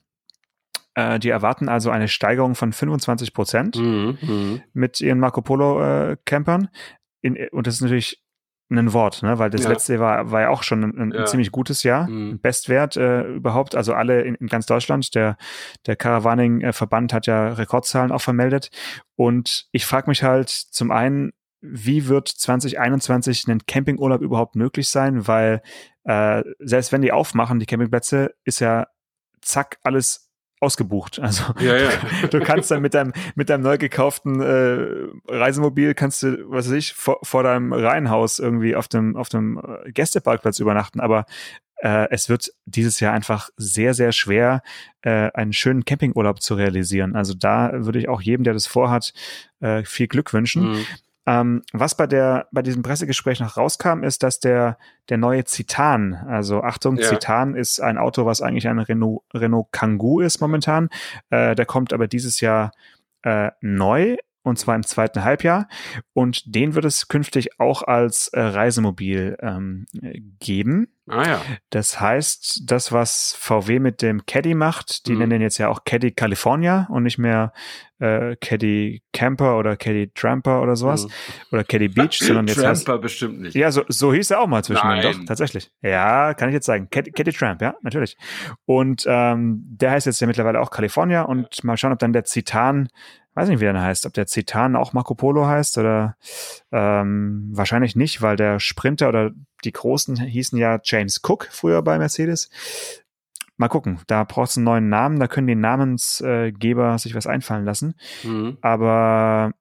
[0.94, 4.62] äh, die erwarten also eine Steigerung von 25 Prozent Mhm, mhm.
[4.72, 6.16] mit ihren Marco Polo äh,
[7.52, 8.22] und das ist natürlich
[8.72, 9.38] ein Wort, ne?
[9.40, 9.70] weil das Ja.
[9.70, 11.24] letzte war, war ja auch schon ein, ein Ja.
[11.26, 12.40] ziemlich gutes Jahr, Mhm.
[12.40, 15.12] Bestwert äh, überhaupt, also alle in, in ganz Deutschland.
[15.16, 15.36] Der,
[15.86, 18.70] der Caravaning-Verband hat ja Rekordzahlen auch vermeldet.
[19.16, 25.26] Und ich frage mich halt zum einen, wie wird 2021 ein Campingurlaub überhaupt möglich sein?
[25.26, 25.62] Weil
[26.04, 28.86] äh, selbst wenn die aufmachen, die Campingplätze, ist ja
[29.40, 31.18] zack alles ausgebucht.
[31.22, 31.90] Also Ja, ja.
[32.30, 36.74] du kannst dann mit deinem mit deinem neu gekauften äh, Reisemobil kannst du, was weiß
[36.74, 41.00] ich, vor, vor deinem Reihenhaus irgendwie auf dem auf dem äh, Gästeparkplatz übernachten.
[41.00, 41.24] Aber
[41.76, 44.62] äh, es wird dieses Jahr einfach sehr sehr schwer,
[45.02, 47.16] äh, einen schönen Campingurlaub zu realisieren.
[47.16, 49.12] Also da würde ich auch jedem, der das vorhat,
[49.60, 50.72] äh, viel Glück wünschen.
[50.72, 50.86] Mhm.
[51.30, 56.14] Ähm, was bei der bei diesem Pressegespräch noch rauskam, ist, dass der der neue Citan,
[56.14, 57.06] also Achtung, Ja.
[57.06, 60.88] Citan ist ein Auto, was eigentlich ein Renault Renault Kangoo ist momentan.
[61.30, 62.72] Äh, der kommt aber dieses Jahr
[63.22, 65.68] äh, neu und zwar im zweiten Halbjahr
[66.12, 69.86] und den wird es künftig auch als äh, Reisemobil ähm,
[70.38, 70.88] geben.
[71.08, 71.42] Ah ja.
[71.70, 75.18] Das heißt, das, was VW mit dem Caddy macht, die Mhm.
[75.18, 77.52] nennen den jetzt ja auch Caddy California und nicht mehr
[77.98, 81.10] äh, Caddy Camper oder Caddy Tramper oder sowas Mhm.
[81.52, 83.54] oder Caddy Beach, sondern jetzt heißt, Tramper bestimmt nicht.
[83.56, 85.02] ja, so, so hieß er auch mal zwischen Nein.
[85.02, 85.70] Doch, tatsächlich.
[85.82, 86.88] Ja, kann ich jetzt sagen.
[86.90, 88.16] Caddy, Caddy Tramp, ja, natürlich.
[88.64, 92.24] Und ähm, der heißt jetzt ja mittlerweile auch California und mal schauen, ob dann der
[92.24, 92.88] Citan,
[93.34, 96.16] weiß nicht, wie der heißt, ob der Citan auch Marco Polo heißt oder
[96.72, 99.30] ähm, wahrscheinlich nicht, weil der Sprinter oder
[99.64, 102.50] die Großen hießen ja James Cook früher bei Mercedes.
[103.56, 107.64] Mal gucken, da braucht es einen neuen Namen, da können die Namensgeber sich was einfallen
[107.64, 107.94] lassen.
[108.24, 108.56] Mhm.
[108.62, 109.52] Aber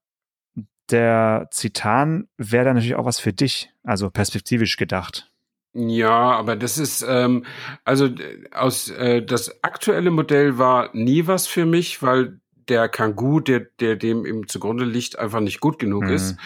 [0.89, 5.32] der Zitan wäre dann natürlich auch was für dich, also perspektivisch gedacht.
[5.73, 7.45] Ja, aber das ist ähm,
[7.84, 8.10] also
[8.51, 13.95] aus äh, das aktuelle Modell war nie was für mich, weil der Kangoo, der der
[13.95, 16.10] dem im zugrunde liegt, einfach nicht gut genug mhm.
[16.10, 16.38] ist.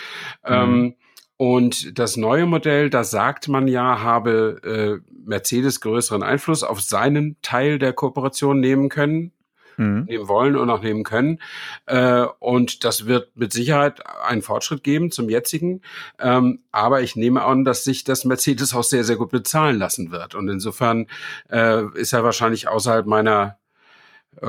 [0.46, 0.96] Ähm, mhm.
[1.38, 7.38] Und das neue Modell, da sagt man ja, habe äh, Mercedes größeren Einfluss auf seinen
[7.42, 9.32] Teil der Kooperation nehmen können
[9.78, 10.06] mhm.
[10.08, 11.40] nehmen wollen und auch nehmen können.
[11.86, 15.82] Äh, und das wird mit Sicherheit einen Fortschritt geben zum jetzigen.
[16.20, 20.12] Ähm, aber ich nehme an, dass sich das Mercedes auch sehr, sehr gut bezahlen lassen
[20.12, 20.36] wird.
[20.36, 21.08] Und insofern
[21.50, 23.58] äh, ist er wahrscheinlich außerhalb meiner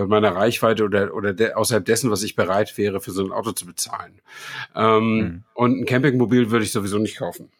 [0.06, 3.52] meiner Reichweite oder, oder de, außerhalb dessen, was ich bereit wäre, für so ein Auto
[3.52, 4.20] zu bezahlen.
[4.74, 5.44] Ähm, mhm.
[5.54, 7.50] Und ein Campingmobil würde ich sowieso nicht kaufen.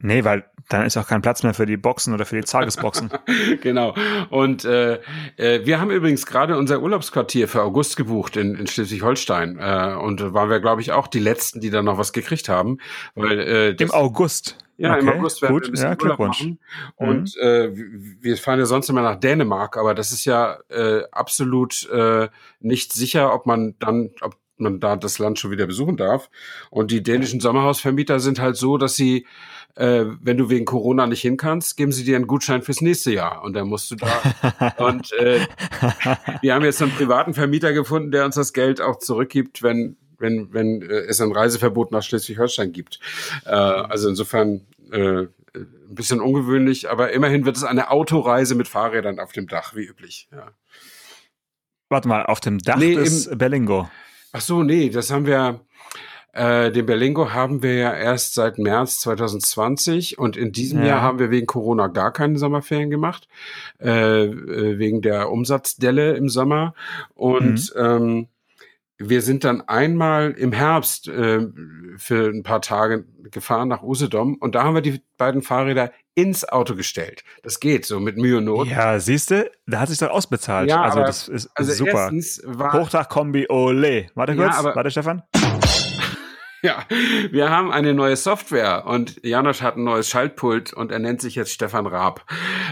[0.00, 3.10] Nee, weil dann ist auch kein Platz mehr für die Boxen oder für die Tagesboxen.
[3.62, 3.94] genau.
[4.30, 5.00] Und äh,
[5.36, 9.58] äh, wir haben übrigens gerade unser Urlaubsquartier für August gebucht in, in Schleswig-Holstein.
[9.58, 12.78] Äh, und waren wir, glaube ich, auch die Letzten, die da noch was gekriegt haben.
[13.16, 14.56] Weil, äh, Im August.
[14.78, 16.40] Ja, okay, im August werden gut, wir ein bisschen ja, Glückwunsch.
[16.40, 16.60] machen.
[16.96, 17.42] Und mhm.
[17.42, 17.70] äh,
[18.20, 22.28] wir fahren ja sonst immer nach Dänemark, aber das ist ja äh, absolut äh,
[22.60, 26.30] nicht sicher, ob man dann, ob man da das Land schon wieder besuchen darf.
[26.70, 29.26] Und die dänischen Sommerhausvermieter sind halt so, dass sie
[29.78, 33.12] äh, wenn du wegen Corona nicht hin kannst, geben sie dir einen Gutschein fürs nächste
[33.12, 34.74] Jahr und dann musst du da.
[34.78, 35.40] und äh,
[36.40, 40.52] wir haben jetzt einen privaten Vermieter gefunden, der uns das Geld auch zurückgibt, wenn wenn
[40.52, 43.00] wenn äh, es ein Reiseverbot nach Schleswig-Holstein gibt.
[43.44, 49.18] Äh, also insofern äh, ein bisschen ungewöhnlich, aber immerhin wird es eine Autoreise mit Fahrrädern
[49.18, 50.28] auf dem Dach, wie üblich.
[50.32, 50.52] Ja.
[51.88, 53.88] Warte mal, auf dem Dach nee, des Berlingo.
[54.32, 55.60] Ach so, nee, das haben wir
[56.32, 60.88] äh, den Berlingo haben wir ja erst seit März 2020 und in diesem ja.
[60.88, 63.28] Jahr haben wir wegen Corona gar keine Sommerferien gemacht,
[63.80, 66.74] äh, äh, wegen der Umsatzdelle im Sommer.
[67.14, 67.80] Und mhm.
[67.82, 68.28] ähm,
[68.98, 71.46] wir sind dann einmal im Herbst äh,
[71.96, 76.48] für ein paar Tage gefahren nach Usedom und da haben wir die beiden Fahrräder ins
[76.48, 77.22] Auto gestellt.
[77.42, 78.66] Das geht so mit Mühe und Not.
[78.66, 80.68] Ja, siehst du, da hat sich doch ausbezahlt.
[80.68, 82.10] Ja, also aber, das ist, also super.
[82.72, 84.08] Hochdachkombi, ole.
[84.14, 85.22] Warte kurz, ja, aber, warte Stefan.
[86.62, 86.84] Ja,
[87.30, 91.36] wir haben eine neue Software und Janosch hat ein neues Schaltpult und er nennt sich
[91.36, 92.24] jetzt Stefan Raab.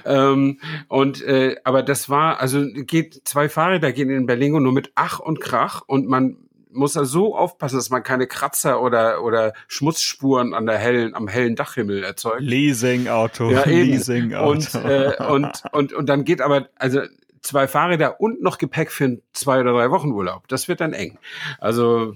[0.05, 4.91] Ähm, und äh, aber das war, also geht zwei Fahrräder gehen in Berlingo nur mit
[4.97, 6.37] Ach und Krach und man
[6.71, 11.29] muss da so aufpassen, dass man keine Kratzer oder oder Schmutzspuren an der hellen am
[11.29, 12.43] hellen Dachhimmel erzeugt.
[12.43, 14.51] Leasing-Auto, ja, Leasing-Auto.
[14.51, 17.01] Und, äh, und und und dann geht aber also
[17.41, 20.49] zwei Fahrräder und noch Gepäck für zwei oder drei Wochen Urlaub.
[20.49, 21.19] Das wird dann eng.
[21.59, 22.15] Also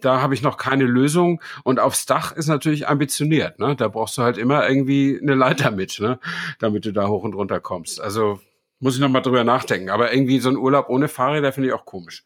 [0.00, 1.40] da habe ich noch keine Lösung.
[1.64, 3.58] Und aufs Dach ist natürlich ambitioniert.
[3.58, 3.76] Ne?
[3.76, 6.18] Da brauchst du halt immer irgendwie eine Leiter mit, ne?
[6.58, 8.00] damit du da hoch und runter kommst.
[8.00, 8.40] Also
[8.78, 9.90] muss ich noch mal drüber nachdenken.
[9.90, 12.24] Aber irgendwie so ein Urlaub ohne Fahrräder finde ich auch komisch.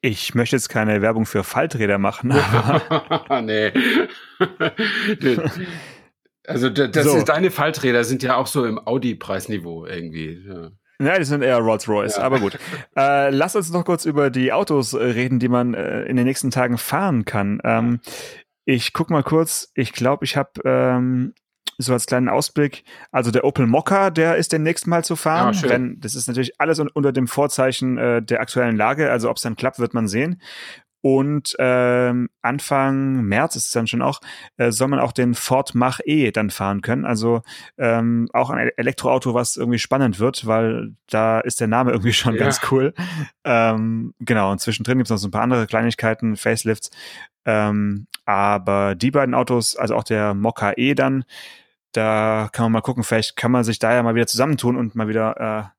[0.00, 2.28] Ich möchte jetzt keine Werbung für Falträder machen.
[3.42, 3.72] nee.
[6.46, 7.16] also das so.
[7.16, 10.44] ist, deine Falträder sind ja auch so im Audi-Preisniveau irgendwie.
[10.46, 10.70] Ja.
[11.00, 12.22] Ja, die sind eher Rolls-Royce, ja.
[12.22, 12.58] aber gut.
[12.96, 16.26] Äh, lass uns noch kurz über die Autos äh, reden, die man äh, in den
[16.26, 17.60] nächsten Tagen fahren kann.
[17.62, 18.00] Ähm,
[18.64, 21.32] ich guck mal kurz, ich glaube, ich habe ähm,
[21.78, 22.82] so als kleinen Ausblick,
[23.12, 25.54] also der Opel Mokka, der ist demnächst mal zu fahren.
[25.54, 29.12] Ja, Denn das ist natürlich alles un unter dem Vorzeichen äh, der aktuellen Lage.
[29.12, 30.42] Also ob es dann klappt, wird man sehen.
[31.00, 34.20] Und ähm, Anfang März ist es dann schon auch,
[34.56, 37.04] äh, soll man auch den Ford Mach E dann fahren können.
[37.04, 37.42] Also
[37.76, 42.34] ähm, auch ein Elektroauto, was irgendwie spannend wird, weil da ist der Name irgendwie schon
[42.34, 42.40] ja.
[42.40, 42.94] ganz cool.
[43.44, 46.90] Ähm, genau, und zwischendrin gibt es noch so ein paar andere Kleinigkeiten, Facelifts.
[47.44, 51.24] Ähm, aber die beiden Autos, also auch der Mokka E dann,
[51.92, 54.94] da kann man mal gucken, vielleicht kann man sich da ja mal wieder zusammentun und
[54.94, 55.78] mal wieder äh,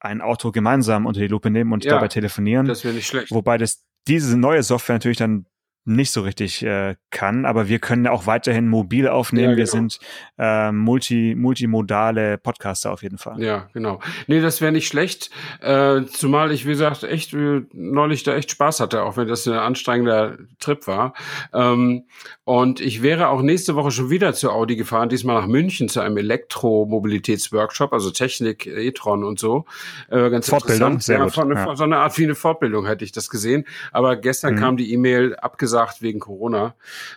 [0.00, 2.66] ein Auto gemeinsam unter die Lupe nehmen und ja, dabei telefonieren.
[2.66, 3.32] Das wäre nicht schlecht.
[3.32, 5.46] Wobei das diese neue Software natürlich dann
[5.88, 9.50] nicht so richtig äh, kann, aber wir können auch weiterhin mobil aufnehmen.
[9.50, 9.58] Ja, genau.
[9.58, 9.98] Wir sind
[10.38, 13.42] äh, multi, multimodale Podcaster auf jeden Fall.
[13.42, 14.00] Ja, genau.
[14.26, 18.50] Nee, das wäre nicht schlecht, äh, zumal ich, wie gesagt, echt äh, neulich da echt
[18.50, 21.14] Spaß hatte, auch wenn das ein anstrengender Trip war.
[21.52, 22.04] Ähm,
[22.44, 26.00] und ich wäre auch nächste Woche schon wieder zu Audi gefahren, diesmal nach München zu
[26.00, 29.66] einem Elektromobilitätsworkshop, also Technik, E-Tron und so.
[30.10, 31.34] Äh, ganz Fortbildung, sehr ja, gut.
[31.34, 31.76] Von, ja.
[31.76, 33.64] So eine Art wie eine Fortbildung hätte ich das gesehen.
[33.92, 34.58] Aber gestern mhm.
[34.58, 36.74] kam die E-Mail abgesagt, abgesagt wegen Corona.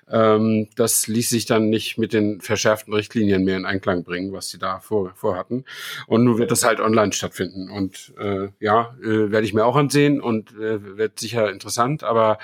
[0.09, 4.49] Ähm, das ließ sich dann nicht mit den verschärften Richtlinien mehr in Einklang bringen, was
[4.49, 5.65] sie da vor, vorhatten.
[6.07, 7.69] Und nun wird das halt online stattfinden.
[7.69, 12.03] Und äh, ja, äh, werde ich mir auch ansehen und äh, wird sicher interessant.
[12.03, 12.37] Aber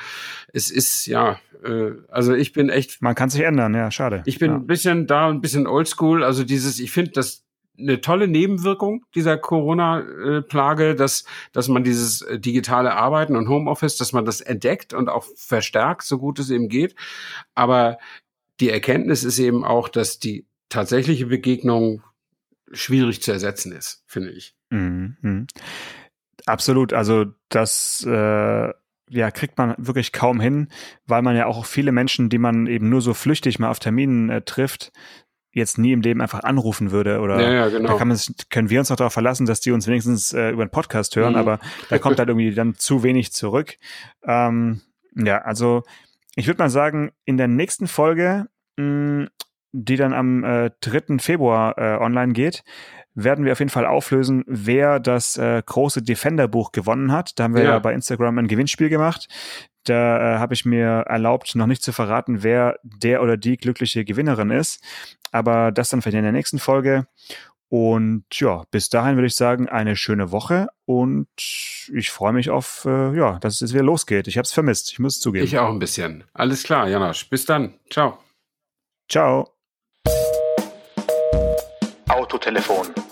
[0.53, 3.01] es ist ja, äh, also ich bin echt.
[3.01, 4.23] Man kann sich ändern, ja, schade.
[4.25, 4.57] Ich bin ja.
[4.57, 6.23] ein bisschen da, ein bisschen oldschool.
[6.23, 7.46] Also dieses, ich finde, das
[7.79, 14.13] eine tolle Nebenwirkung dieser Corona-Plage, dass, dass man dieses äh, digitale Arbeiten und Homeoffice, dass
[14.13, 16.95] man das entdeckt und auch verstärkt, so gut es eben geht.
[17.55, 17.97] Aber
[18.59, 22.01] die Erkenntnis ist eben auch, dass die tatsächliche Begegnung
[22.71, 24.55] schwierig zu ersetzen ist, finde ich.
[24.69, 25.47] Mhm.
[26.45, 26.93] Absolut.
[26.93, 28.73] Also das äh,
[29.09, 30.67] ja, kriegt man wirklich kaum hin,
[31.05, 34.29] weil man ja auch viele Menschen, die man eben nur so flüchtig mal auf Terminen
[34.29, 34.91] äh, trifft,
[35.57, 37.89] jetzt nie im Leben einfach anrufen würde oder ja, ja, genau.
[37.89, 38.17] da kann man,
[38.49, 41.33] können wir uns noch darauf verlassen, dass die uns wenigstens äh, über den Podcast hören,
[41.33, 41.39] mhm.
[41.39, 43.75] aber da kommt halt irgendwie dann zu wenig zurück.
[44.23, 44.81] Ähm,
[45.15, 45.83] ja, also
[46.35, 48.47] ich würde mal sagen, in der nächsten Folge,
[48.77, 49.27] mh,
[49.73, 51.19] die dann am äh, 3.
[51.19, 52.63] Februar äh, online geht,
[53.17, 57.37] werden wir auf jeden Fall auflösen, wer das äh, große Defender-Buch gewonnen hat.
[57.37, 57.71] Da haben wir ja.
[57.71, 59.27] ja bei Instagram ein Gewinnspiel gemacht.
[59.85, 64.05] Da äh, habe ich mir erlaubt, noch nicht zu verraten, wer der oder die glückliche
[64.05, 64.83] Gewinnerin ist.
[65.31, 67.07] Aber das dann vielleicht in der nächsten Folge.
[67.69, 72.85] Und ja, bis dahin würde ich sagen, eine schöne Woche und ich freue mich auf,
[72.85, 74.27] äh, ja, dass es jetzt wieder losgeht.
[74.27, 75.43] Ich habe es vermisst, ich muss es zugeben.
[75.43, 76.23] Ich auch ein bisschen.
[76.33, 77.29] Alles klar, Janosch.
[77.29, 77.73] Bis dann.
[77.89, 78.19] Ciao.
[79.09, 79.53] Ciao.
[82.07, 82.87] Autotelefon,